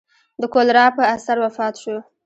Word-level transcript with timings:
د 0.41 0.43
کولرا 0.53 0.85
په 0.97 1.03
اثر 1.15 1.37
وفات 1.45 1.75
شو. 1.81 1.97